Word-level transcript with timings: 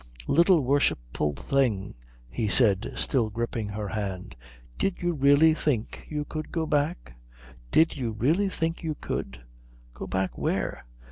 "Little 0.25 0.61
worshipful 0.61 1.35
thing," 1.35 1.93
he 2.27 2.47
said, 2.47 2.93
still 2.95 3.29
gripping 3.29 3.67
her 3.67 3.89
hand, 3.89 4.35
"did 4.79 4.99
you 5.03 5.13
really 5.13 5.53
think 5.53 6.07
you 6.09 6.25
could 6.25 6.51
go 6.51 6.65
back? 6.65 7.19
Did 7.69 7.97
you 7.97 8.13
really 8.13 8.49
think 8.49 8.81
you 8.81 8.95
could?" 8.95 9.43
"Go 9.93 10.07
back 10.07 10.35
where?" 10.39 10.85